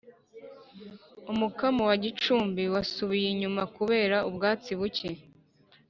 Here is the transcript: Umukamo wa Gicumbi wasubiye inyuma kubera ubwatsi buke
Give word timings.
Umukamo 1.31 1.81
wa 1.89 1.95
Gicumbi 2.03 2.63
wasubiye 2.73 3.27
inyuma 3.33 3.61
kubera 3.75 4.17
ubwatsi 4.29 4.69
buke 4.79 5.09